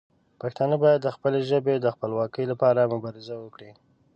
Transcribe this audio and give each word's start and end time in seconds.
پښتانه 0.41 0.75
باید 0.83 0.99
د 1.03 1.07
خپلې 1.15 1.39
ژبې 1.49 1.75
د 1.79 1.87
خپلواکۍ 1.95 2.45
لپاره 2.51 2.91
مبارزه 2.93 3.35
وکړي. 3.39 3.71